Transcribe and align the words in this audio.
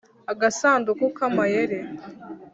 agasanduku 0.31 1.05
k'amayeri 1.17 1.79